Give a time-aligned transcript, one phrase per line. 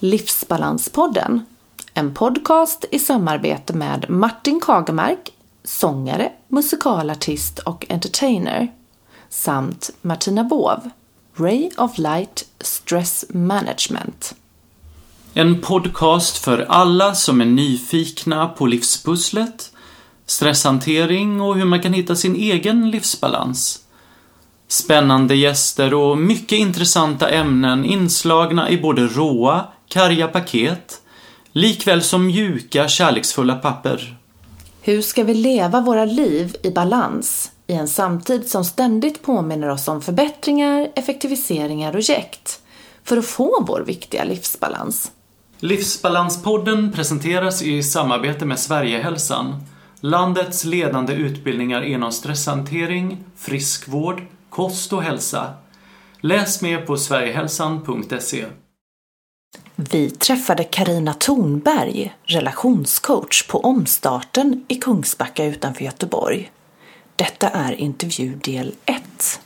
[0.00, 1.46] Livsbalanspodden,
[1.94, 5.30] en podcast i samarbete med Martin Kagemark,
[5.64, 8.72] sångare, musikalartist och entertainer,
[9.28, 10.90] samt Martina Bov,
[11.34, 14.34] Ray of Light Stress Management.
[15.34, 19.72] En podcast för alla som är nyfikna på livspusslet,
[20.26, 23.80] stresshantering och hur man kan hitta sin egen livsbalans.
[24.68, 31.00] Spännande gäster och mycket intressanta ämnen inslagna i både råa, karga paket,
[31.52, 34.16] likväl som mjuka, kärleksfulla papper.
[34.82, 39.88] Hur ska vi leva våra liv i balans i en samtid som ständigt påminner oss
[39.88, 42.60] om förbättringar, effektiviseringar och jäkt
[43.04, 45.12] för att få vår viktiga livsbalans?
[45.60, 49.64] Livsbalanspodden presenteras i samarbete med Sverigehälsan,
[50.00, 55.54] landets ledande utbildningar inom stresshantering, friskvård, kost och hälsa.
[56.20, 58.44] Läs mer på sverigehälsan.se.
[59.80, 66.50] Vi träffade Karina Thornberg, relationscoach på Omstarten i Kungsbacka utanför Göteborg.
[67.16, 69.40] Detta är intervju del 1.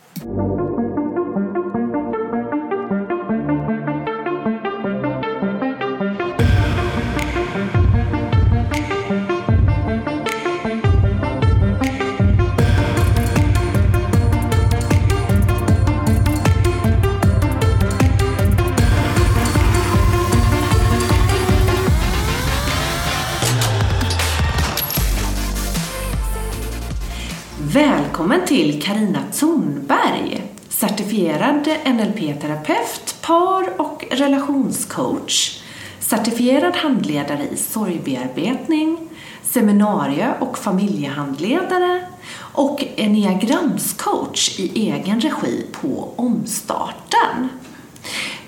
[28.53, 35.63] Till Karina Thornberg, certifierad NLP-terapeut, par och relationscoach,
[36.01, 39.09] certifierad handledare i sorgbearbetning,
[39.43, 42.07] seminarie och familjehandledare
[42.53, 47.49] och enneagramscoach i egen regi på Omstarten.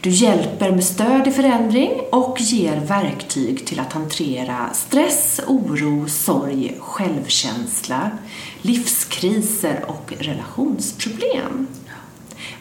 [0.04, 6.74] Du hjälper med stöd i förändring och ger verktyg till att hantera stress, oro, sorg,
[6.80, 8.10] självkänsla,
[8.62, 11.66] livskriser och relationsproblem.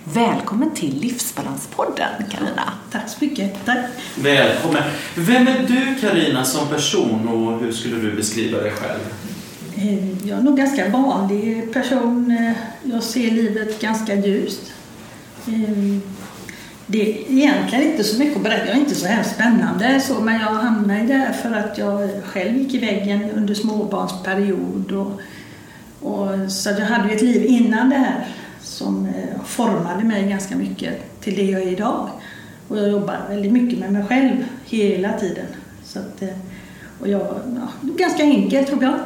[0.04, 2.74] Välkommen till Livsbalanspodden, Karina.
[2.92, 3.66] Tack så mycket.
[3.66, 3.86] Tack.
[4.16, 4.84] Välkommen.
[5.16, 9.00] Vem är du Karina som person och hur skulle du beskriva dig själv?
[9.75, 12.31] Eh, Jag är nog ganska vanlig person.
[12.31, 12.52] Eh,
[12.94, 14.62] Jag ser livet ganska ljust.
[16.88, 18.66] Det är egentligen inte så mycket att berätta.
[18.66, 21.78] Jag är inte så hemskt spännande så, men jag hamnade i det här för att
[21.78, 24.92] jag själv gick i väggen under småbarnsperiod.
[24.92, 25.22] Och,
[26.00, 28.28] och, så jag hade ju ett liv innan det här
[28.62, 32.10] som eh, formade mig ganska mycket till det jag är idag.
[32.68, 35.46] Och jag jobbar väldigt mycket med mig själv hela tiden.
[35.84, 36.30] Så att, eh,
[37.00, 37.22] och jag,
[37.56, 39.00] ja, ganska enkelt tror jag.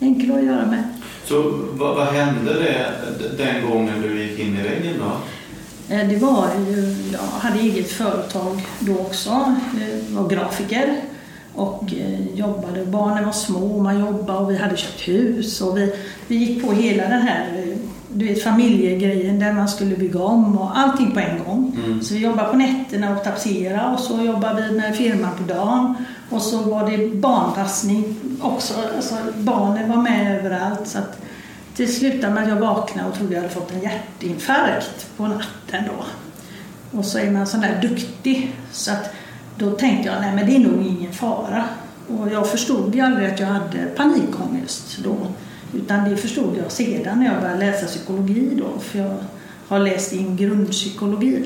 [0.00, 0.84] Enkel att göra med.
[1.24, 2.86] Så vad, vad hände det,
[3.36, 5.12] den gången du gick in i väggen då?
[5.92, 10.96] Eh, Det var ju, jag hade eget företag då också, eh, var grafiker
[11.54, 12.86] och eh, jobbade.
[12.86, 15.92] Barnen var små, man jobbade och vi hade köpt hus och vi,
[16.26, 17.74] vi gick på hela den här
[18.14, 21.76] du vet, familjegrejen där man skulle bygga om och allting på en gång.
[21.84, 22.02] Mm.
[22.02, 25.94] Så vi jobbade på nätterna och tapetsera och så jobbade vi med firman på dagen
[26.30, 28.74] och så var det barnpassning också.
[28.96, 30.88] Alltså, barnen var med överallt.
[30.88, 31.22] Så att,
[31.76, 35.84] det slutade med att jag vaknade och trodde jag hade fått en hjärtinfarkt på natten
[35.86, 36.04] då.
[36.98, 39.14] Och så är man sån där duktig så att
[39.58, 41.64] då tänkte jag, nej men det är nog ingen fara.
[42.08, 45.16] Och jag förstod ju aldrig att jag hade panikångest då.
[45.74, 48.80] Utan det förstod jag sedan när jag började läsa psykologi då.
[48.80, 49.16] För jag
[49.68, 51.44] har läst in grundpsykologi.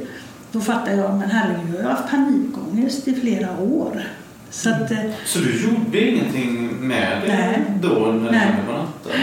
[0.52, 4.02] Då fattade jag, men herregud, jag har haft panikångest i flera år.
[4.50, 7.62] Så att, eh, Så du gjorde ingenting med det Nej.
[7.82, 9.20] då när det hände på natten?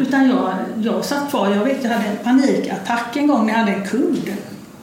[0.00, 1.50] Utan jag, jag satt kvar.
[1.50, 4.32] Jag vet jag hade en panikattack en gång när jag hade en kund.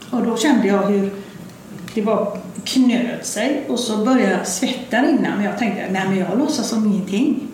[0.10, 1.12] Och då kände jag hur
[1.94, 5.36] det var knöt sig och så började jag svettas innan.
[5.36, 7.48] Men jag tänkte, nej men jag låtsas som ingenting.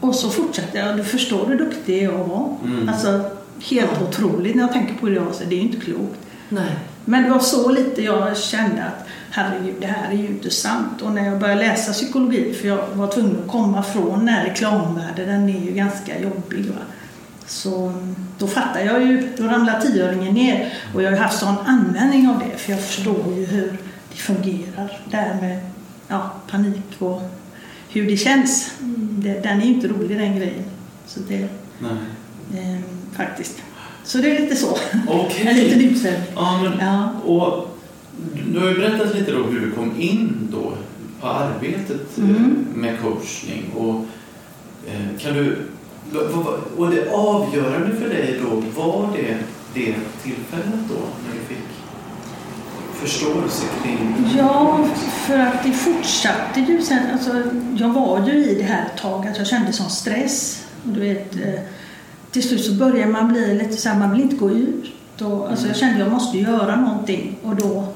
[0.00, 0.96] Och så fortsatte jag.
[0.96, 2.56] Du förstår hur duktig jag var.
[2.64, 2.88] Mm.
[2.88, 3.30] Alltså
[3.70, 5.12] helt otroligt när jag tänker på det.
[5.12, 6.20] idag, Så det är ju inte klokt.
[6.48, 6.76] Nej.
[7.04, 11.02] Men det var så lite jag kände att herregud, det här är ju inte sant.
[11.02, 14.44] Och när jag började läsa psykologi, för jag var tvungen att komma från den här
[14.44, 16.66] reklamvärlden, den är ju ganska jobbig.
[16.66, 16.80] Va?
[17.46, 17.92] Så
[18.38, 20.72] då fattar jag ju, då ramlar tioöringen ner.
[20.94, 23.78] Och jag har ju haft sån användning av det, för jag förstår ju hur
[24.10, 25.00] det fungerar.
[25.10, 25.60] Det här med
[26.08, 27.22] ja, panik och
[27.88, 28.70] hur det känns.
[29.10, 30.64] Det, den är ju inte rolig den grejen.
[31.06, 31.48] Så det,
[32.58, 32.80] eh,
[33.12, 33.62] faktiskt.
[34.04, 34.78] Så det är lite så.
[35.08, 35.46] Okej.
[35.46, 36.22] En liten utsvävning.
[36.34, 37.08] Ja, men, Ja.
[37.32, 37.68] och
[38.52, 40.72] du har ju berättat lite då hur du kom in då
[41.20, 42.66] på arbetet eh, Mm.
[42.74, 43.64] med coachning.
[43.76, 43.94] Och,
[44.90, 45.56] eh, kan du,
[46.76, 49.36] och det avgörande för dig då, var det
[49.74, 51.64] det tillfället då när du fick
[53.02, 54.14] förståelse kring?
[54.38, 54.78] Ja,
[55.26, 56.98] för att det fortsatte ju sen.
[57.12, 57.42] Alltså,
[57.76, 60.62] jag var ju i det här ett tag, att jag kände sån stress.
[60.86, 61.60] Och du vet, eh,
[62.34, 64.92] till slut så börjar man bli lite så här, man vill inte gå ut.
[65.20, 67.36] Och, alltså, jag kände att jag måste göra någonting.
[67.42, 67.86] Och då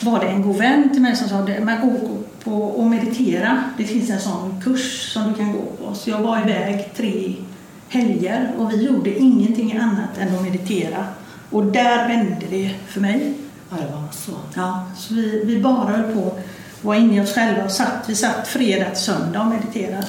[0.00, 3.64] var det en god vän till mig som sa det, men gå på och meditera.
[3.76, 5.94] Det finns en sån kurs som du kan gå på.
[5.94, 7.34] Så jag var iväg tre
[7.88, 11.06] helger och vi gjorde ingenting annat än att meditera.
[11.50, 13.34] Och där vände det för mig.
[13.70, 14.32] Ja, det var så.
[14.54, 16.32] Ja, så vi, vi bara höll på
[16.80, 20.06] var inne i oss själva och satt, vi satt fredag till söndag och mediterade.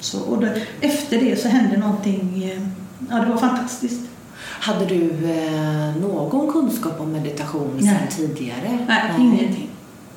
[0.00, 0.48] Så, och då,
[0.80, 4.00] efter det så hände någonting, eh, ja det var fantastiskt.
[4.38, 7.84] Hade du eh, någon kunskap om meditation Nej.
[7.94, 8.78] sedan tidigare?
[8.88, 9.68] Nej, ingenting.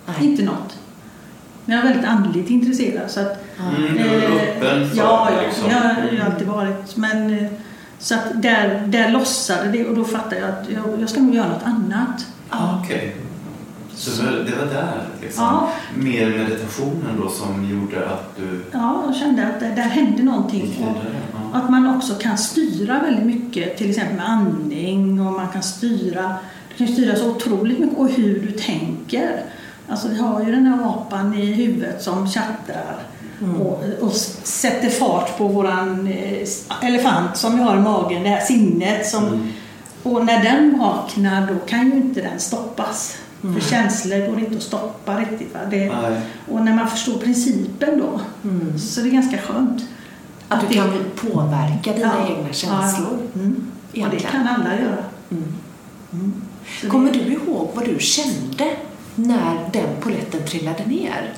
[0.05, 0.15] Nej.
[0.29, 0.77] Inte något.
[1.65, 5.27] Men jag är väldigt andligt intresserad så att Mm, du är Eh, öppen för ja,
[5.29, 5.69] det ja, liksom.
[5.69, 6.97] jag har ju alltid varit.
[6.97, 7.51] Men, eh,
[7.99, 11.35] så att där, där lossade det och då fattade jag att jag, jag ska nog
[11.35, 12.25] göra något annat.
[12.49, 13.15] Ah, Okej.
[13.99, 15.43] Så det var- det där liksom.
[15.43, 15.69] Ja.
[15.95, 20.77] Mer meditationen då som gjorde att du Ja, jag kände att där, där hände någonting.
[20.87, 20.95] Och?
[21.53, 21.59] Ja.
[21.59, 26.33] att man också kan styra väldigt mycket, till exempel med andning och man kan styra,
[26.77, 29.41] du kan styra så otroligt mycket och hur du tänker.
[29.89, 32.97] Alltså vi har ju den här apan i huvudet som tjattrar
[33.59, 34.11] och, och
[34.43, 36.47] sätter fart på våran eh,
[36.81, 39.53] elefant som vi har i magen, det här sinnet som
[40.03, 43.17] Och när den vaknar då kan ju inte den stoppas.
[43.41, 45.53] För känslor går inte att stoppa riktigt.
[45.53, 45.59] Va?
[45.69, 45.89] Det,
[46.51, 48.21] och när man förstår principen då
[48.79, 49.81] så det är ganska skönt.
[50.47, 53.19] Att du det- kan påverka dina Ja, egna känslor.
[53.33, 53.39] ja.
[53.41, 53.71] Mm.
[54.05, 55.03] Och det kan alla göra.
[55.31, 55.53] Mm.
[56.81, 58.71] Det- Kommer du ihåg vad du kände
[59.15, 61.33] när den poletten trillade ner?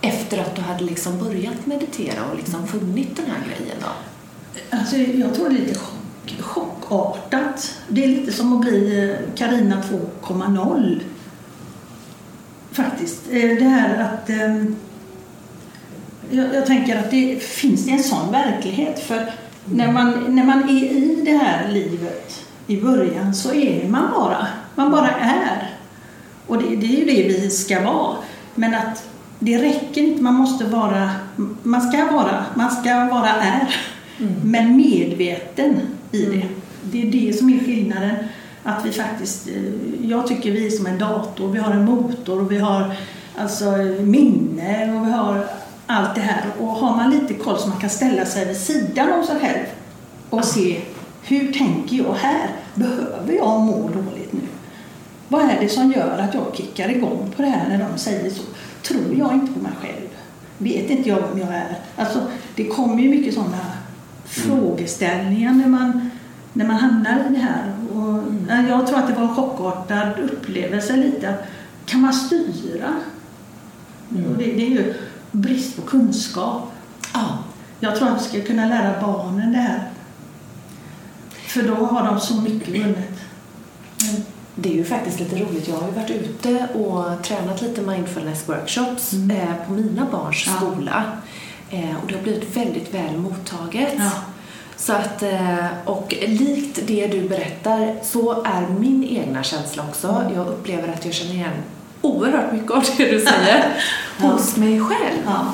[0.00, 3.88] Efter att du hade liksom börjat meditera och liksom funnit den här grejen då?
[4.78, 5.78] Alltså, jag tror det är lite
[6.46, 7.74] chockartat.
[7.88, 9.82] Det är lite som att bli eh, Carina
[10.26, 11.00] 2.0.
[12.72, 13.22] Faktiskt.
[13.30, 14.30] Eh, Det här att...
[14.30, 14.64] eh,
[16.30, 18.98] Jag, jag tänker att det finns en sån verklighet.
[19.06, 19.32] För
[19.64, 24.46] när man, när man är i det här livet i början så är man bara.
[24.74, 25.70] Man bara är.
[26.46, 28.16] Och det, det är ju det vi ska vara.
[28.54, 29.08] Men att
[29.38, 30.22] det räcker inte.
[30.22, 31.10] Man måste vara...
[31.62, 33.74] Man ska vara, man ska vara är.
[34.44, 35.80] Men medveten
[36.12, 36.48] i det.
[36.82, 38.14] Det är det som är skillnaden.
[38.62, 39.48] Att vi faktiskt...
[39.48, 39.62] eh,
[40.10, 41.48] Jag tycker vi är som en dator.
[41.52, 42.94] Vi har en motor och vi har
[43.36, 43.70] alltså
[44.00, 45.46] minne och vi har
[45.86, 46.44] allt det här.
[46.60, 49.64] Och har man lite koll så man kan ställa sig vid sidan av sig själv
[50.30, 50.80] och se
[51.22, 52.48] hur tänker jag här?
[52.74, 54.40] Behöver jag må dåligt nu?
[55.28, 58.30] Vad är det som gör att jag kickar igång på det här när de säger
[58.30, 58.42] så?
[58.82, 60.08] Tror jag inte på mig själv?
[60.58, 61.78] Vet inte jag vem jag är?
[61.96, 62.20] Alltså,
[62.54, 63.58] det kommer ju mycket sådana
[64.26, 66.10] frågeställningar när man,
[66.52, 67.72] när man hamnar i det här.
[67.94, 71.34] Och, eh, Jag tror att det var en chockartad upplevelse lite.
[71.86, 72.94] Kan man styra?
[74.08, 74.94] Och det, det är ju
[75.30, 76.72] brist på kunskap.
[77.14, 77.38] Ja.
[77.80, 79.90] Jag tror att vi ska kunna lära barnen det här.
[81.32, 83.20] För då har de så mycket vunnet.
[84.02, 84.22] Mm.
[84.54, 85.68] Det är ju faktiskt lite roligt.
[85.68, 91.02] Jag har ju varit ute och tränat lite mindfulness workshops eh, på mina barns Ja.
[91.70, 93.92] Eh, och det har blivit väldigt väl mottaget.
[93.98, 94.10] Ja.
[94.76, 100.22] Så att, eh, och likt det du berättar så är min egna känsla också.
[100.34, 101.52] Jag upplever att jag känner igen
[102.02, 103.64] oerhört mycket av det du säger
[104.22, 104.26] Ja.
[104.26, 105.18] hos mig själv.
[105.26, 105.44] Ja.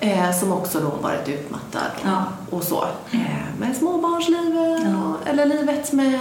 [0.00, 2.24] Eh, som också då varit utmattad Ja.
[2.50, 2.84] och så.
[3.12, 3.20] Eh,
[3.58, 6.14] med småbarnslivet, och, eller livet med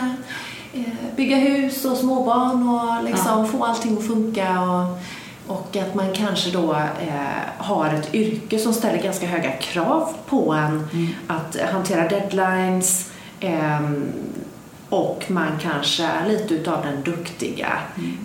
[0.74, 0.82] eh,
[1.16, 4.62] bygga hus och småbarn och liksom få allting att funka.
[4.62, 4.98] Och,
[5.50, 10.54] och att man kanske då eh, har ett yrke som ställer ganska höga krav på
[10.54, 10.88] en
[11.28, 14.12] att hantera deadlines ehm,
[14.90, 17.68] och man kanske är lite utav den duktiga,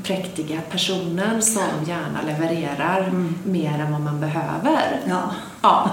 [0.04, 3.10] präktiga personen som gärna levererar
[3.44, 5.00] mer än vad man behöver.
[5.08, 5.22] Ja.
[5.62, 5.90] Ja.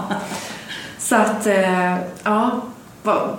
[1.00, 2.62] Så att, eh, ja,
[3.04, 3.38] vad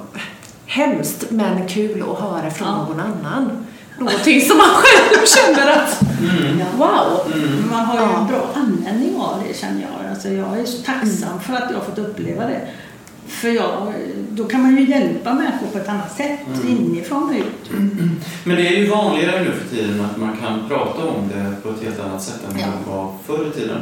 [0.67, 2.75] hemskt men kul att höra från Ja.
[2.89, 3.67] någon annan.
[3.99, 6.03] Någonting som man själv känner att,
[6.79, 7.33] wow.
[7.33, 8.19] Men Man har ju Ja.
[8.21, 10.11] en bra användning av det känner jag.
[10.11, 12.61] Alltså jag är så tacksam för att jag har fått uppleva det.
[13.27, 13.93] För jag,
[14.31, 17.71] då kan man ju hjälpa människor på ett annat sätt, inifrån och ut.
[18.45, 21.69] Men det är ju vanligare nu för tiden att man kan prata om det på
[21.69, 22.67] ett helt annat sätt än Ja.
[22.67, 23.79] det var förr i tiden.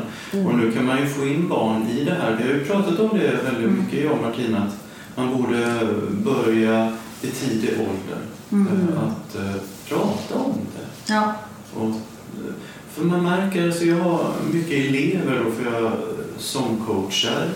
[0.47, 2.37] Och nu kan man ju få in barn i det här.
[2.43, 4.77] Vi har ju pratat om det väldigt mycket, jag och Martina, att
[5.17, 5.79] man borde
[6.11, 8.21] börja i tidig ålder
[8.53, 11.13] eh, att eh, prata om det.
[11.13, 11.35] Ja.
[11.75, 12.55] Och, eh,
[12.93, 15.93] för man märker, alltså jag har mycket elever då, för jag
[16.39, 17.49] sångcoachar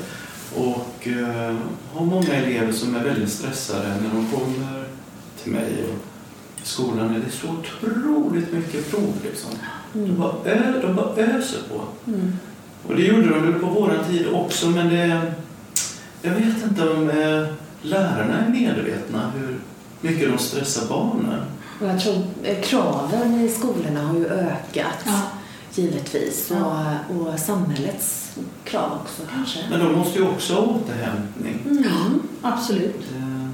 [0.55, 1.55] och eh,
[1.95, 4.85] har många elever som är väldigt stressade när de kommer
[5.43, 5.85] till mig.
[5.85, 5.99] Och
[6.67, 9.51] skolan är det så otroligt mycket prov liksom.
[9.93, 11.85] De, bara ö, de bara öser på.
[12.89, 15.33] Och det gjorde de väl på våran tid också, men det...
[16.23, 17.47] Jag vet inte om eh,
[17.83, 19.59] lärarna är medvetna hur
[20.01, 21.41] mycket de stressar barnen.
[21.85, 24.99] Och jag tror eh, kraven i skolorna har ju ökat.
[25.05, 25.21] Ja.
[25.75, 26.51] Givetvis.
[26.61, 26.95] Ja.
[27.11, 29.59] Och, och samhällets krav också kanske.
[29.71, 31.59] Men de måste ju också ha återhämtning.
[31.71, 32.21] Mm.
[32.43, 33.01] Absolut.
[33.13, 33.49] Det,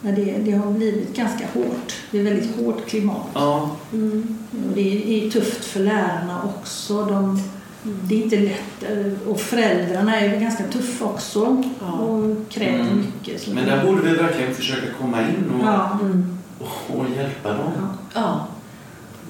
[0.00, 1.92] Men det, det har blivit ganska hårt.
[2.10, 3.26] Det är väldigt hårt klimat.
[3.34, 4.38] ja, Mm.
[4.68, 7.04] Och det är tufft för lärarna också.
[7.04, 7.42] De,
[7.82, 8.90] Det är inte lätt.
[9.28, 11.92] Och föräldrarna är ganska tuffa också Ja.
[11.92, 12.96] och kräver Mm.
[13.00, 13.42] mycket.
[13.42, 15.98] Så men där borde vi verkligen försöka komma in och, ja.
[16.02, 16.37] Mm.
[16.60, 17.72] Och, hjälpa dem.
[17.76, 18.20] Ja.
[18.20, 18.46] Ja.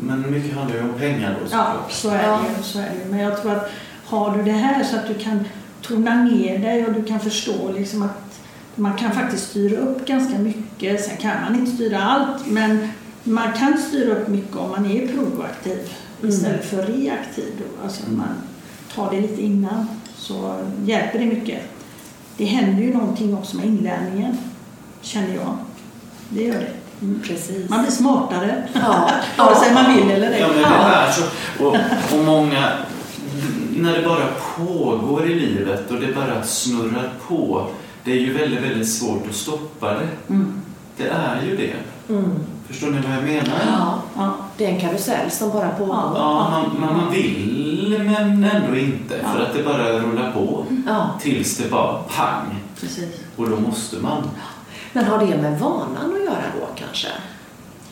[0.00, 2.40] Men mycket handlar ju om pengar då ja, så är, Ja.
[2.56, 3.10] det, så är det.
[3.10, 3.70] Men jag tror att
[4.04, 5.44] har du det här så att du kan
[5.82, 8.40] tona ner dig och du kan förstå liksom att
[8.74, 11.04] man kan faktiskt styra upp ganska mycket.
[11.04, 12.88] Sen kan man inte styra allt, men
[13.24, 15.78] man kan styra upp mycket om man är proaktiv
[16.22, 16.30] Mm.
[16.34, 17.44] istället för reaktiv.
[17.58, 17.84] Då.
[17.84, 18.18] Alltså Mm.
[18.18, 18.28] man
[18.94, 21.62] tar det lite innan så hjälper det mycket.
[22.36, 24.36] Det händer ju någonting också med inlärningen,
[25.00, 25.56] känner jag.
[26.28, 26.70] Det gör det.
[27.02, 27.20] Mm.
[27.26, 27.68] Precis.
[27.70, 29.10] Man blir smartare, Ja.
[29.44, 30.40] vare sig man vill eller ej.
[30.40, 31.22] Ja, men det är så.
[31.64, 31.76] Och,
[32.18, 32.68] och många,
[33.76, 34.26] när det bara
[34.56, 37.66] pågår i livet och det bara snurrar på,
[38.04, 40.08] det är ju väldigt, väldigt svårt att stoppa det.
[40.28, 40.60] Mm.
[40.96, 41.72] Det är ju det.
[42.14, 42.30] Mm.
[42.68, 43.58] Förstår ni vad jag menar?
[43.66, 43.98] Ja.
[44.16, 44.34] Ja.
[44.56, 45.94] Det är en karusell som bara pågår.
[45.96, 46.12] Ja.
[46.16, 49.28] Ja, man, man, man vill men ändå inte Ja.
[49.32, 51.10] för att det bara rullar på Ja.
[51.20, 53.08] tills det bara pang Precis.
[53.36, 54.22] och då måste man.
[54.92, 57.08] Men har det med vanan att göra då kanske?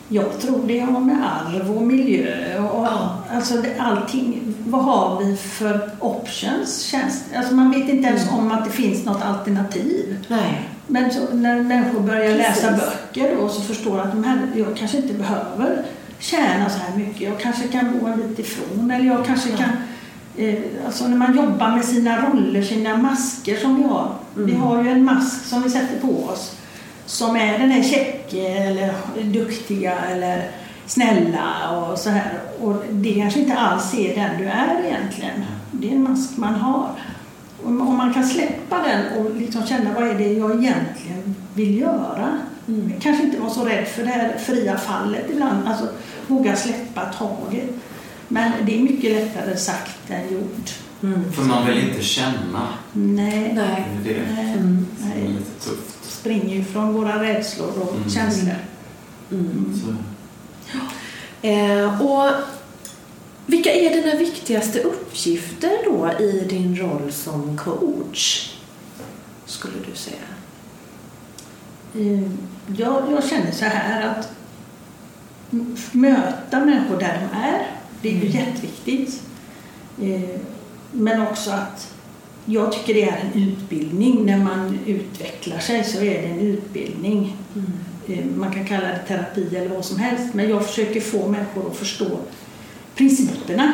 [0.09, 3.17] Jag tror det har med arv och miljö och Ja.
[3.33, 4.53] alltså allting.
[4.67, 6.81] Vad har vi för options?
[6.81, 8.35] Känns, alltså man vet inte ens Mm.
[8.39, 10.25] om att det finns något alternativ.
[10.27, 10.69] Nej.
[10.87, 12.83] Men så, när människor börjar läsa Precis.
[13.13, 15.83] böcker då, så förstår att de här, jag kanske inte behöver
[16.19, 17.21] tjäna så här mycket.
[17.21, 19.57] Jag kanske kan bo en bit ifrån eller jag kanske Ja.
[19.57, 19.69] kan
[20.39, 24.09] Eh, alltså när man jobbar med sina roller, sina masker som vi har.
[24.35, 24.61] Vi Mm.
[24.61, 26.55] har ju en mask som vi sätter på oss
[27.07, 30.51] som är den här käcke eller duktiga eller
[30.85, 32.39] snälla och så här.
[32.59, 35.45] Och det kanske inte alls är den du är egentligen.
[35.71, 36.89] Det är en mask man har.
[37.63, 41.77] Om om man kan släppa den och liksom känna vad är det jag egentligen vill
[41.79, 42.39] göra.
[42.67, 42.93] Mm.
[42.99, 45.67] Kanske inte vara så rädd för det här fria fallet ibland.
[45.67, 45.87] Alltså
[46.27, 47.69] våga släppa taget.
[48.27, 50.73] Men det är mycket lättare sagt än gjort.
[51.03, 51.31] Mm.
[51.31, 52.67] För man vill inte känna.
[52.93, 53.51] Nej.
[53.55, 53.85] Nej.
[54.03, 54.53] Det är det Nej.
[54.53, 54.85] Mm.
[54.99, 55.27] som är Nej.
[55.27, 55.96] lite tufft.
[56.19, 58.09] Springer ju från våra rädslor och Mm.
[58.09, 58.55] känslor.
[59.31, 59.97] Mm.
[61.41, 62.31] Eh, och
[63.45, 68.53] vilka är dina viktigaste uppgifter då i din roll som coach?
[69.45, 70.17] Skulle du säga?
[71.95, 72.31] Eh,
[72.77, 74.29] Jag, jag känner så här att
[75.91, 77.71] möta människor där de är,
[78.01, 78.31] det är ju Mm.
[78.33, 79.21] jätteviktigt.
[80.01, 80.39] Eh,
[80.91, 81.93] Men också att
[82.49, 84.25] jag tycker det är en utbildning.
[84.25, 87.35] När man utvecklar sig så är det en utbildning.
[87.55, 88.19] Mm.
[88.19, 90.33] Eh, Man kan kalla det terapi eller vad som helst.
[90.33, 92.19] Men jag försöker få människor att förstå
[92.95, 93.73] principerna.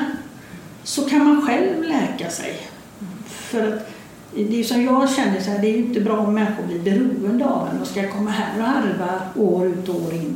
[0.84, 2.58] Så kan man själv läka sig.
[3.28, 3.90] För att
[4.36, 7.46] det som jag känner så här, det är ju inte bra om människor blir beroende
[7.46, 10.36] av en och ska komma här och harva år ut och år in.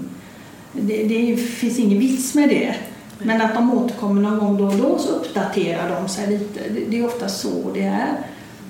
[0.72, 2.76] Det, det finns ingen vits med det.
[3.20, 6.60] Men att de återkommer någon gång då och då så uppdaterar de sig lite.
[6.90, 8.18] Det, är ofta så det är.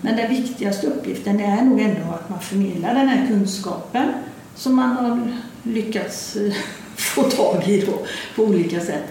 [0.01, 4.13] Men den viktigaste uppgiften är nog ändå att man förmedlar den här kunskapen
[4.55, 6.53] som man har lyckats eh,
[6.95, 9.03] få tag i då, på olika sätt.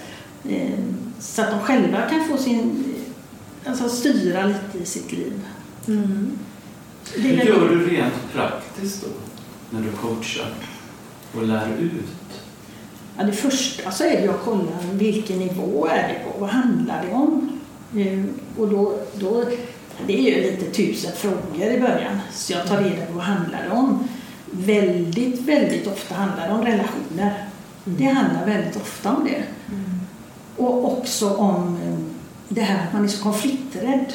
[0.48, 0.78] Eh,
[1.18, 2.94] Så att de själva kan få sin,
[3.66, 5.32] alltså styra lite i sitt liv.
[5.88, 6.38] Mm.
[7.14, 9.08] Hur gör du rent praktiskt då?
[9.70, 10.54] När du coachar
[11.34, 12.25] och lär ut?
[13.18, 17.04] Ja, det första så är det att kolla vilken nivå är det på, vad handlar
[17.06, 17.60] det om?
[17.96, 18.24] Eh,
[18.58, 19.44] Och då, då,
[20.06, 23.62] det är ju lite tusen frågor i början, så jag tar reda på vad handlar
[23.64, 24.08] det om.
[24.50, 27.44] Väldigt, väldigt ofta handlar det om relationer.
[27.84, 29.42] Det handlar väldigt ofta om det.
[30.56, 31.94] Och också om eh,
[32.48, 34.12] det här att man är så konflikträdd.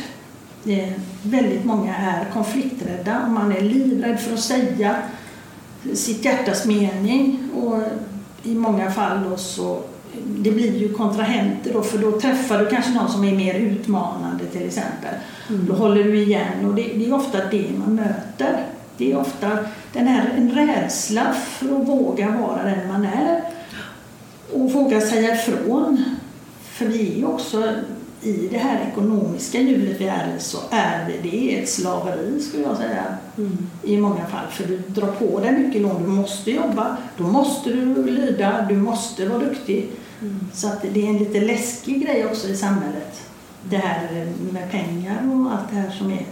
[0.66, 0.92] Eh,
[1.24, 4.96] Väldigt många är konflikträdda och man är livrädd för att säga
[5.94, 7.40] sitt hjärtas mening.
[7.56, 7.80] Och
[8.44, 9.82] i många fall då så
[10.26, 14.46] det blir ju kontrahenter då för då träffar du kanske någon som är mer utmanande
[14.46, 15.14] till exempel.
[15.48, 18.66] Då håller du igen och det, det är ofta det man möter.
[18.98, 19.50] Det är ofta
[19.94, 23.42] den här, en rädsla för att våga vara den man är
[24.54, 26.04] och våga säga ifrån.
[26.62, 27.74] För vi är också
[28.22, 32.42] i det här ekonomiska hjulet vi är i så är det, det är ett slaveri
[32.42, 33.70] skulle jag säga Mm.
[33.84, 34.46] i många fall.
[34.52, 38.76] För du drar på dig mycket lån, du måste jobba, då måste du lyda, du
[38.76, 39.90] måste vara duktig.
[40.54, 43.22] Så att det är en lite läskig grej också i samhället.
[43.64, 46.26] Det här med pengar och allt det här som är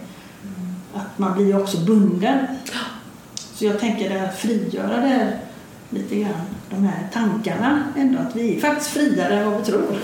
[0.93, 2.45] att man blir också bunden.
[3.53, 5.37] Så jag tänker det här frigöra det här
[5.89, 9.97] lite grann, de här tankarna ändå att vi är faktiskt friare än vad vi tror.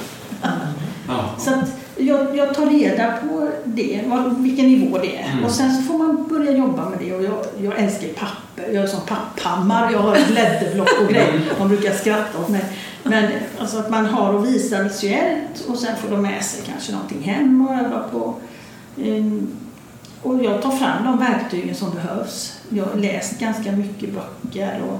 [1.07, 1.35] Ja.
[1.37, 1.51] Så
[1.97, 5.31] jag, jag tar reda på det, vad, vilken nivå det är.
[5.31, 5.45] Mm.
[5.45, 7.15] Och sen så får man börja jobba med det.
[7.15, 8.73] Och jag, jag älskar papper.
[8.73, 9.91] Jag är som papphammar.
[9.91, 11.41] Jag har blädderblock och grejer.
[11.59, 12.65] Man brukar skratta åt mig.
[13.03, 16.91] Men alltså att man har att visa visuellt och sen får de med sig kanske
[16.91, 18.33] någonting hem och öva på.
[19.03, 19.47] Ehm,
[20.21, 22.59] och jag tar fram de verktygen som behövs.
[22.69, 24.99] Jag har läst ganska mycket böcker och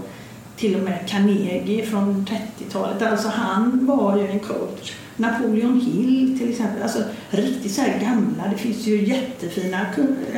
[0.56, 3.02] till och med Carnegie från 30-talet.
[3.02, 4.94] Alltså han var ju en coach.
[5.18, 6.84] Napoleon Hill till exempel.
[6.84, 8.48] Alltså riktigt så här gamla.
[8.52, 9.86] Det finns ju jättefina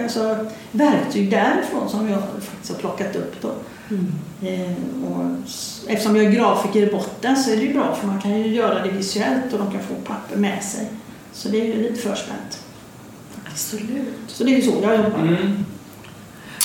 [0.04, 3.42] alltså, verktyg därifrån som jag faktiskt har plockat upp.
[3.42, 3.52] Då.
[4.48, 4.72] Eh,
[5.06, 5.24] och
[5.88, 8.48] eftersom jag är grafiker i botten så är det ju bra för man kan ju
[8.48, 10.88] göra det visuellt och de kan få papper med sig.
[11.34, 12.64] Så det är ju lite förspänt.
[13.46, 14.14] Absolut.
[14.28, 15.20] Så det är ju så jag jobbar.
[15.20, 15.66] Mm.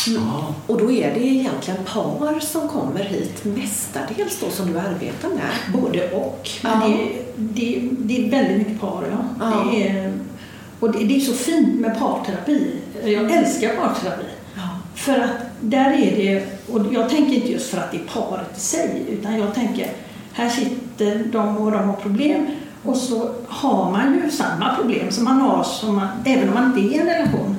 [0.07, 0.55] Ja.
[0.67, 5.81] Och då är det egentligen par som kommer hit mestadels då som du arbetar med?
[5.83, 6.51] Både och.
[6.63, 6.79] Ja.
[6.79, 9.05] Men det, det, det är väldigt mycket par.
[9.11, 9.25] Ja.
[9.41, 9.71] Ja.
[9.71, 10.13] Det är,
[10.81, 12.75] och det, det är så fint med parterapi.
[13.05, 14.25] Jag älskar parterapi.
[14.55, 14.63] Ja.
[14.95, 15.31] För att
[15.61, 19.05] där är det, och jag tänker inte just för att det är paret i sig,
[19.09, 19.93] utan jag tänker
[20.33, 22.47] här sitter de och de har problem
[22.85, 26.67] och så har man ju samma problem som man har som man, även om man
[26.67, 27.57] inte är i en relation.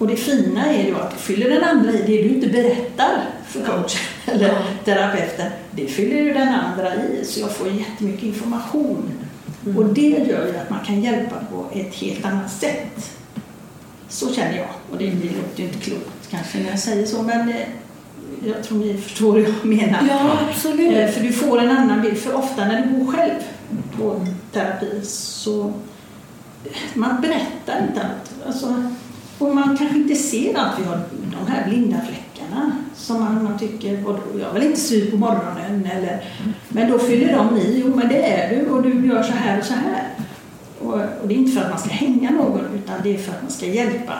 [0.00, 3.64] Och det fina är ju att fyller den andra i det du inte berättar för
[3.64, 4.54] coach eller
[4.84, 9.12] terapeuten, det fyller ju den andra i så jag får jättemycket information.
[9.64, 9.78] Mm.
[9.78, 13.10] Och det gör ju att man kan hjälpa på ett helt annat sätt.
[14.08, 14.68] Så känner jag.
[14.90, 17.68] Och det, det låter ju inte klokt kanske när jag säger så, men eh,
[18.44, 19.98] jag tror ni förstår vad jag menar.
[20.08, 21.14] Ja, Eh, absolut.
[21.14, 22.18] För du får en annan bild.
[22.18, 23.40] För ofta när du går själv
[23.96, 25.72] på terapi så
[26.94, 28.46] man berättar inte allt.
[28.46, 28.84] Alltså,
[29.40, 31.00] och man kanske inte ser att vi har
[31.38, 35.16] de här blinda fläckarna som man, man tycker, vadå, jag är väl inte sur på
[35.16, 36.24] morgonen eller
[36.68, 39.58] men då fyller de i, jo men det är du och du gör så här
[39.58, 40.08] och så här.
[40.80, 43.32] Och, och det är inte för att man ska hänga någon utan det är för
[43.32, 44.14] att man ska hjälpa.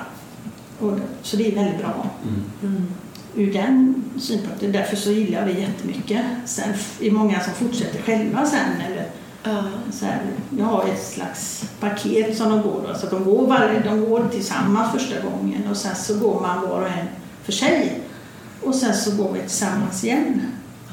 [0.78, 2.42] Och, så det är väldigt bra Mm.
[2.62, 2.86] Mm.
[3.34, 4.72] ur den synpunkten.
[4.72, 6.22] Därför så gillar jag det jättemycket.
[6.44, 6.68] Sen
[7.00, 8.80] är många som fortsätter själva sen.
[8.86, 9.06] Eller.
[9.92, 10.20] Så här,
[10.58, 12.84] jag har ett slags paket som de går.
[12.88, 16.60] Då, så de, går varje, de går tillsammans första gången och sen så går man
[16.60, 17.06] var och en
[17.44, 18.00] för sig.
[18.62, 20.42] Och sen så går vi tillsammans igen.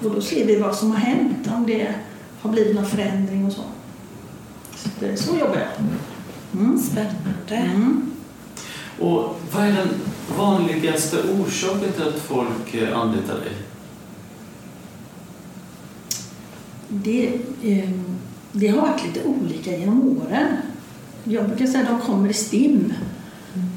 [0.03, 1.93] Och då ser vi vad som har hänt, om det
[2.41, 3.61] har blivit någon förändring och så.
[4.75, 5.67] Så, det, så jobbar jag.
[6.61, 6.79] Mm.
[6.79, 7.71] Spännande.
[7.73, 8.11] Mm.
[8.99, 9.89] Och vad är den
[10.37, 13.53] vanligaste orsaken till att folk eh, anlitar dig?
[16.89, 17.89] Det, eh,
[18.51, 20.47] det har varit lite olika genom åren.
[21.23, 22.93] Jag brukar säga att de kommer i stim.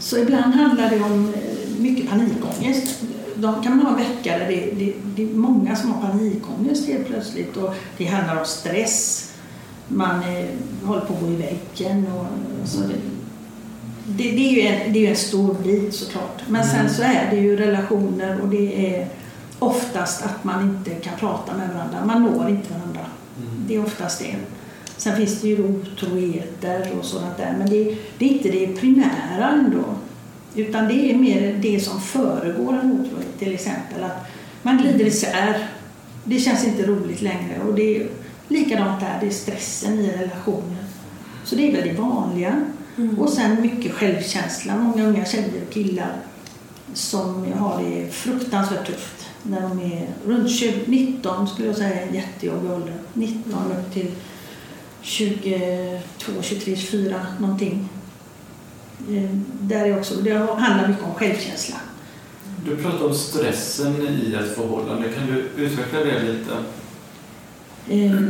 [0.00, 3.00] Så ibland handlar det om eh, mycket panikångest.
[3.34, 6.86] De kan man ha en vecka där det, det, det är många som har panikångest
[6.88, 7.56] helt plötsligt.
[7.56, 9.26] Och det handlar om stress.
[9.88, 10.46] Man eh,
[10.84, 12.06] håller på att gå i väggen.
[12.06, 12.26] Och,
[12.68, 12.94] så det,
[14.06, 16.42] det, det, är ju en, det är ju en stor bit såklart.
[16.48, 16.92] Men sen Mm.
[16.92, 19.08] så är det ju relationer och det är
[19.58, 22.04] oftast att man inte kan prata med varandra.
[22.04, 23.06] Man når inte varandra.
[23.38, 23.64] Mm.
[23.68, 24.34] Det är oftast det.
[25.00, 29.48] Sen finns det ju otroheter och sådant där, men det, det är inte det primära
[29.50, 29.84] ändå.
[30.54, 34.26] Utan det är mer det som föregår en otrohet, till exempel att
[34.62, 35.68] man glider isär.
[36.24, 38.08] Det känns inte roligt längre och det är
[38.48, 40.84] likadant där, det är stressen i relationen.
[41.44, 42.64] Så det är väl det vanliga.
[42.96, 43.18] Mm.
[43.18, 44.76] Och sen mycket självkänsla.
[44.76, 46.12] Många unga tjejer och killar
[46.94, 52.14] som har det fruktansvärt tufft när de är runt 20, 19 skulle jag säga en
[52.14, 52.94] jättejobbig ålder.
[53.12, 54.10] 19 upp till
[55.02, 57.88] 22, 23, 24 någonting.
[59.10, 61.76] Eh, Där är också, det handlar mycket om självkänsla.
[62.64, 65.08] Du pratar om stressen i ett förhållande.
[65.08, 66.52] Kan du utveckla det lite?
[67.88, 68.22] Eh,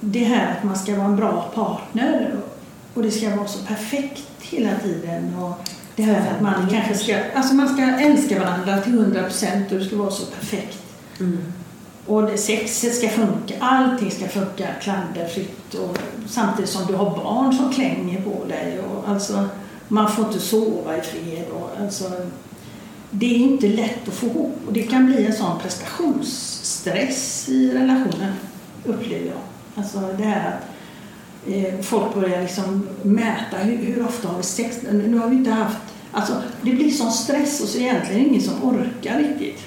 [0.00, 2.34] Det här att man ska vara en bra partner
[2.94, 5.34] och det ska vara så perfekt hela tiden.
[5.34, 9.72] Och det här att man kanske ska, alltså man ska älska varandra till 100 procent
[9.72, 10.78] och det ska vara så perfekt.
[11.20, 11.38] Mm.
[12.06, 17.72] Och sexet ska funka, allting ska funka klanderfritt och samtidigt som du har barn som
[17.72, 18.80] klänger på dig.
[18.80, 19.48] Och alltså,
[19.88, 21.44] man får inte sova i fred.
[21.52, 22.04] Och, alltså,
[23.10, 27.70] det är inte lätt att få ihop och det kan bli en sån prestationsstress i
[27.70, 28.32] relationen,
[28.84, 29.40] upplever jag.
[29.74, 30.62] Alltså det här att
[31.48, 34.78] eh, folk börjar liksom mäta hur, hur ofta har vi sex?
[34.92, 35.78] Nu har vi inte haft...
[36.12, 39.60] Alltså det blir sån stress och så är det egentligen ingen som orkar riktigt.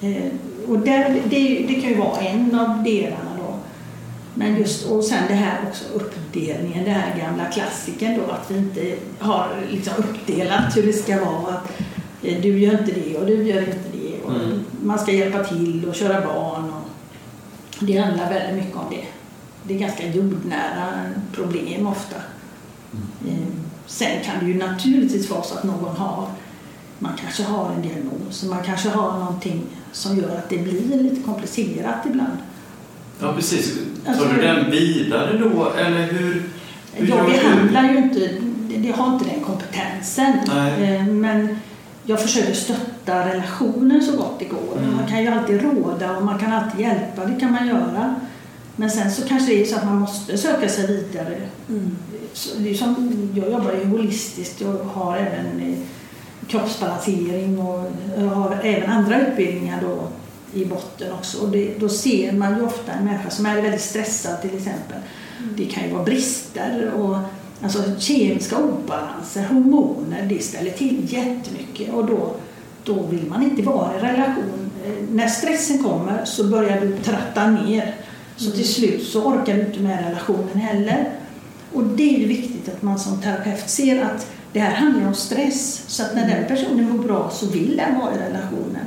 [0.00, 0.32] Eh,
[0.68, 3.54] och där, det, det kan ju vara en av delarna då.
[4.34, 8.58] Men just, och sen det här också uppdelningen, det här gamla klassiken då att vi
[8.58, 11.54] inte har liksom uppdelat hur det ska vara.
[11.54, 11.70] Att
[12.22, 14.22] eh, du gör inte det och du gör inte det.
[14.24, 14.64] Och Mm.
[14.82, 16.72] Man ska hjälpa till och köra barn.
[17.80, 19.04] Och det handlar väldigt mycket om det.
[19.62, 20.88] Det är ganska jordnära
[21.32, 22.16] problem ofta.
[23.28, 23.34] Eh,
[23.86, 26.28] Sen kan det ju naturligtvis vara så att någon har,
[27.04, 29.62] man kanske har en diagnos, man kanske har någonting
[29.92, 32.38] som gör att det blir lite komplicerat ibland.
[33.20, 33.74] Ja, precis.
[34.04, 36.42] Tar Alltså- du den vidare då, eller hur?
[36.92, 37.32] hur Jag gör du?
[37.32, 38.18] behandlar ju inte,
[38.68, 40.32] det- det har inte den kompetensen.
[40.54, 40.94] Nej.
[40.96, 41.58] Eh, Men
[42.06, 44.78] jag försöker stötta relationen så gott det går.
[44.78, 44.96] Mm.
[44.96, 48.14] Man kan ju alltid råda och man kan alltid hjälpa, det kan man göra.
[48.76, 51.36] Men sen så kanske det är så att man måste söka sig vidare.
[52.32, 55.78] Så det är som, jag jobbar ju holistiskt och har även eh,
[56.48, 57.90] kroppsbalansering och
[58.34, 60.08] har även andra utbildningar då
[60.60, 61.38] i botten också.
[61.38, 64.96] Och det, då ser man ju ofta en människa som är väldigt stressad till exempel.
[65.56, 67.16] Det kan ju vara brister och
[67.62, 72.34] alltså kemiska obalanser, hormoner, det ställer till jättemycket och då,
[72.84, 74.70] då vill man inte vara i relation.
[74.86, 77.94] Eh, När stressen kommer så börjar du trötta ner.
[78.36, 81.10] Så till slut så orkar du inte med relationen heller.
[81.72, 85.14] Och det är ju viktigt att man som terapeut ser att det här handlar om
[85.14, 85.84] stress.
[85.86, 88.86] Så att när den personen mår bra så vill den vara i relationen.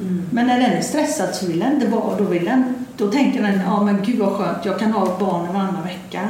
[0.00, 0.22] Mm.
[0.30, 2.16] Men när den är stressad så vill den inte vara.
[2.18, 5.54] Då, vill den, då tänker den, ja men gud vad skönt, jag kan ha barnen
[5.54, 6.28] varannan vecka.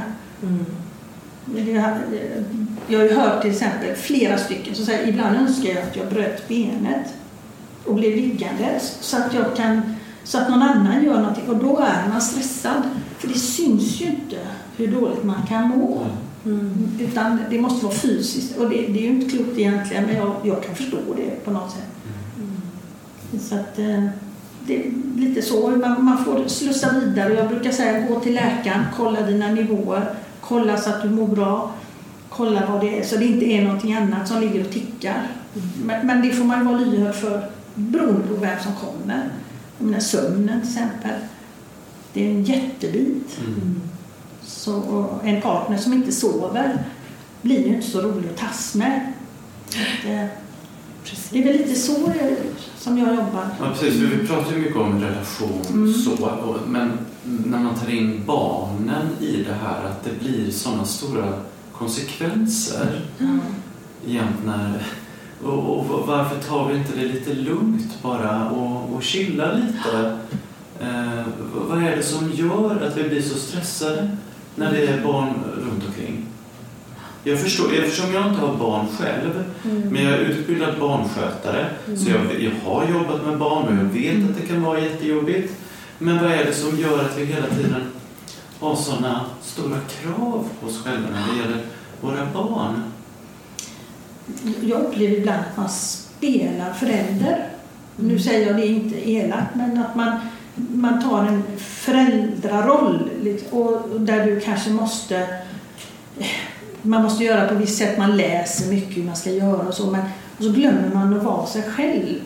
[1.82, 1.98] Har-
[2.88, 6.08] Jag har ju hört till exempel flera stycken som säger ibland önskar jag att jag
[6.08, 7.14] bröt benet
[7.84, 9.82] och blev liggande så att jag kan
[10.24, 12.82] så att någon annan gör någonting och då är man stressad.
[13.18, 14.36] För det syns ju inte
[14.76, 16.06] hur dåligt man kan må.
[17.00, 20.34] Utan det måste vara fysiskt och det, det är ju inte klokt egentligen men jag,
[20.42, 21.94] jag kan förstå det på något sätt.
[23.40, 24.04] Så att eh,
[24.66, 25.70] det är lite så.
[25.70, 27.34] Man, man får slussa vidare.
[27.34, 31.72] Jag brukar säga gå till läkaren, kolla dina nivåer, kolla så att du mår bra,
[32.28, 35.26] kolla vad det är så det inte är någonting annat som ligger och tickar.
[35.84, 39.28] Men, men det får man vara lyhörd för beroende på vem som kommer.
[39.78, 41.20] Jag menar sömnen till exempel.
[42.12, 43.38] Det är en jättebit.
[43.40, 43.80] Mm.
[44.46, 46.84] Så, en partner som inte sover
[47.42, 49.12] blir ju inte så rolig att tas med.
[51.30, 52.12] Det är väl lite så
[52.78, 53.46] som jag jobbar.
[53.60, 53.94] Ja, precis.
[53.94, 55.92] Vi pratar ju mycket om relation Mm.
[55.94, 56.92] så, men
[57.24, 61.32] när man tar in barnen i det här, att det blir sådana stora
[61.72, 63.00] konsekvenser
[64.06, 64.82] jämt när...
[65.44, 70.18] Och, och varför tar vi inte det lite lugnt bara och, och chillar lite?
[70.80, 71.24] Eh,
[71.68, 74.16] vad är det som gör att vi blir så stressade
[74.54, 76.26] när det är barn runt omkring?
[77.24, 79.44] Jag förstår, eftersom jag inte har barn själv,
[79.90, 84.30] men jag är utbildad barnskötare, så jag, jag har jobbat med barn och jag vet
[84.30, 85.52] att det kan vara jättejobbigt.
[85.98, 87.82] Men vad är det som gör att vi hela tiden
[88.60, 91.62] har sådana stora krav på oss själva när det gäller
[92.00, 92.82] våra barn?
[94.62, 97.48] Jag upplever ibland att man spelar förälder.
[97.96, 100.18] Nu säger jag det inte elakt, men att man,
[100.54, 105.26] man tar en föräldraroll liksom, och där du kanske måste
[106.82, 109.74] man måste göra på ett visst sätt, man läser mycket hur man ska göra och
[109.74, 110.02] så, men
[110.38, 112.20] och så glömmer man att vara sig själv.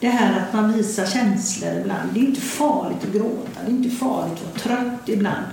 [0.00, 3.76] Det här att man visar känslor ibland, det är inte farligt att gråta, det är
[3.76, 5.44] inte farligt att vara trött ibland.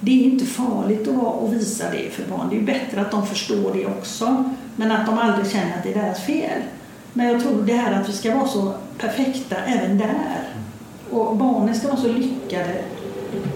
[0.00, 2.48] Det är inte farligt att, att visa det för barn.
[2.50, 5.92] Det är bättre att de förstår det också, men att de aldrig känner att det
[5.92, 6.62] är deras fel.
[7.12, 10.55] Men jag tror det här att vi ska vara så perfekta även där.
[11.10, 12.84] Och barnen ska vara så lyckade.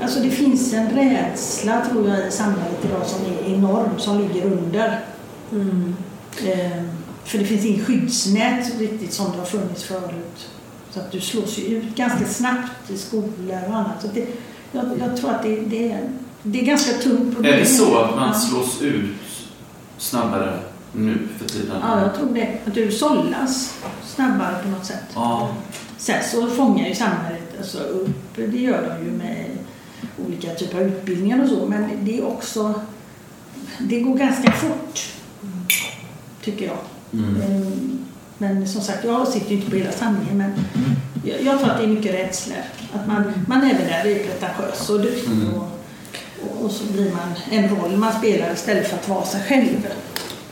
[0.02, 4.44] Alltså det finns en rädsla tror jag i samhället idag som är enorm, som ligger
[4.44, 5.04] under.
[6.44, 6.82] Eh,
[7.24, 10.48] för det finns inget skyddsnät riktigt som det har funnits förut.
[10.90, 14.02] Så att du slås ju ut ganska snabbt i skolor och annat.
[14.02, 14.26] Så det,
[14.72, 16.10] jag, jag tror att det, det, är,
[16.42, 17.54] det är ganska tungt problem.
[17.54, 19.16] Är det så att man slås ut
[19.98, 20.58] snabbare
[20.92, 21.76] nu för tiden?
[21.82, 22.58] Ja, jag tror det.
[22.66, 25.04] Att du sållas snabbare på något sätt.
[25.14, 25.50] Ja.
[26.00, 29.46] Sen så fångar ju samhället alltså upp, det gör de ju med
[30.26, 32.74] olika typer av utbildningar och så, men det är också,
[33.78, 35.12] det går ganska fort,
[36.44, 36.78] tycker jag.
[37.12, 37.42] Mm.
[37.42, 37.98] Ehm,
[38.38, 40.52] Men som sagt, jag sitter ju inte på hela sanningen, men
[41.24, 42.56] jag, jag tror att det är mycket rädslor.
[42.92, 45.54] Att man, man är väl där, är pretentiös och duktig Mm.
[45.54, 45.68] och,
[46.42, 49.86] och, och så blir man en roll man spelar istället för att vara sig själv.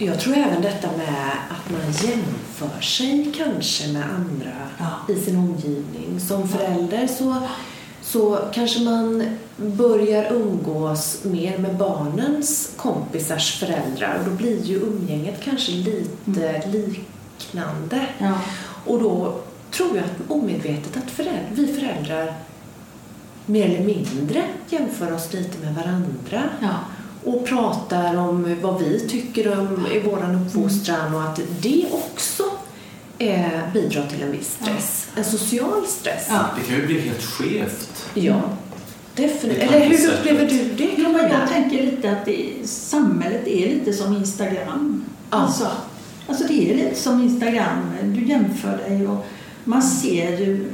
[0.00, 5.14] Jag tror även detta med att man jämför sig kanske med andra Ja.
[5.14, 6.20] i sin omgivning.
[6.20, 7.36] Som förälder så,
[8.02, 15.40] så kanske man börjar umgås mer med barnens kompisars föräldrar och då blir ju umgänget
[15.44, 18.06] kanske lite liknande.
[18.18, 18.40] Ja.
[18.86, 19.34] Och då
[19.70, 22.34] tror jag att omedvetet att föräldrar, vi föräldrar
[23.46, 26.74] mer eller mindre jämför oss lite med varandra Ja.
[27.28, 32.42] Och pratar om vad vi tycker om i vår uppfostran och att det också
[33.18, 35.08] eh, bidrar till en viss stress.
[35.16, 36.26] En social stress.
[36.30, 36.46] Ja.
[36.58, 38.06] Det kan ju bli helt skevt.
[38.14, 38.40] Ja,
[39.14, 39.60] definitivt.
[39.60, 41.40] Det kan Eller hur upplever du det Camilla?
[41.40, 45.04] jag tänker lite att det, samhället är lite som Instagram.
[45.30, 45.36] Ja.
[45.36, 45.68] Alltså,
[46.26, 47.92] alltså det är lite som Instagram.
[48.02, 49.26] Du jämför dig och
[49.64, 50.66] man ser ju,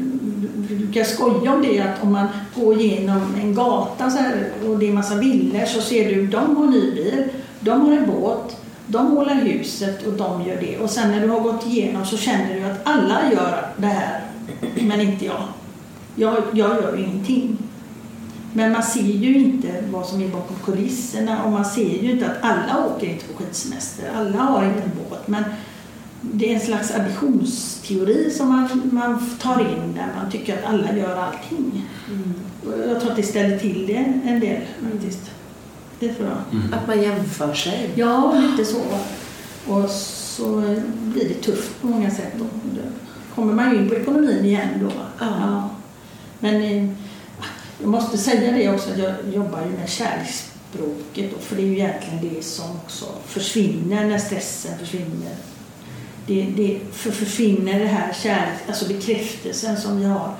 [0.74, 4.78] du brukar skoja om det att om man går igenom en gata så här, och
[4.78, 7.24] det är massa villor så ser du de har ny bil,
[7.60, 8.56] de har en båt,
[8.86, 10.78] de målar huset och de gör det.
[10.78, 14.20] Och sen när du har gått igenom så känner du att alla gör det här
[14.80, 15.42] men inte jag.
[16.16, 17.58] Jag, jag gör ju ingenting.
[18.52, 22.26] Men man ser ju inte vad som är bakom kulisserna och man ser ju inte
[22.26, 24.10] att alla åker inte på skidsemester.
[24.16, 25.28] Alla har inte en båt.
[25.28, 25.44] Men
[26.32, 30.96] det är en slags additionsteori som man, man tar in där man tycker att alla
[30.96, 31.88] gör allting.
[32.08, 32.34] Mm.
[32.88, 35.30] Jag tror att det ställer till det en del faktiskt.
[35.98, 36.60] Det tror jag.
[36.60, 36.74] Mm.
[36.74, 37.90] Att man jämför sig.
[37.94, 38.80] Ja, lite så.
[39.66, 40.60] Och så
[41.00, 42.32] blir det tufft på många sätt.
[42.38, 42.44] Då.
[42.44, 42.80] Då
[43.34, 44.92] kommer man ju in på ekonomin igen då.
[45.20, 45.70] Ja.
[46.38, 46.90] Men eh,
[47.80, 51.66] jag måste säga det också att jag jobbar ju med kärleksspråket då, för det är
[51.66, 55.36] ju egentligen det som också försvinner när stressen försvinner.
[56.26, 60.34] Det, det för försvinner det här kärlek, alltså bekräftelsen som vi har.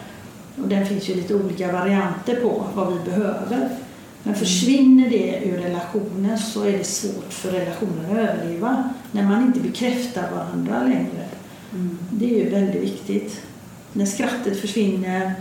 [0.63, 3.69] Och den finns ju lite olika varianter på vad vi behöver.
[4.23, 8.91] Men försvinner det ur relationen så är det svårt för relationen att överleva.
[9.13, 11.29] När man inte bekräftar varandra längre.
[11.73, 11.99] Mm.
[12.11, 13.43] Det är ju väldigt viktigt.
[13.93, 15.35] När skrattet försvinner,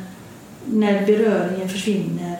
[0.65, 2.37] när beröringen försvinner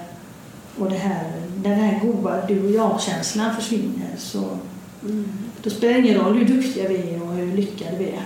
[0.78, 1.32] och det här,
[1.64, 4.58] när den här goda du och jag-känslan försvinner så
[5.06, 5.26] Mm.
[5.64, 8.26] då spelar det ingen roll hur duktiga vi är och hur lyckade vi är.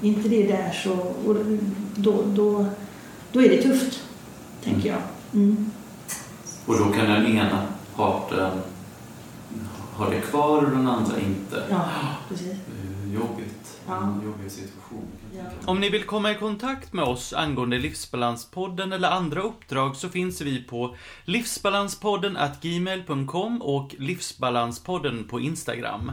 [0.00, 1.14] inte det där så
[1.96, 2.66] då, då,
[3.32, 4.02] då är det tufft,
[4.64, 5.02] tänker jag.
[5.32, 5.70] Mm.
[6.66, 7.62] Och då kan den ena
[7.96, 8.60] parten
[9.96, 11.62] ha det kvar och den andra inte.
[11.70, 11.84] Ja,
[12.28, 12.46] precis.
[12.46, 13.59] Det är Jobbigt.
[13.90, 15.08] En jobbig situation.
[15.36, 15.42] Ja.
[15.66, 20.40] Om ni vill komma i kontakt med oss angående Livsbalanspodden eller andra uppdrag så finns
[20.40, 26.12] vi på livsbalanspodden gmail.com och livsbalanspodden på Instagram.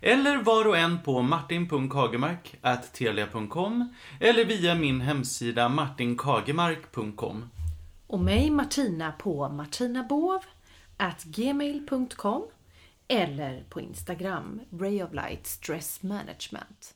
[0.00, 7.50] Eller var och en på martin.kagemark at telia.com eller via min hemsida martinkagemark.com.
[8.06, 10.40] Och mig Martina på martinabov
[10.96, 12.42] at gmail.com
[13.08, 16.92] eller på Instagram Ray of Light Stress Management.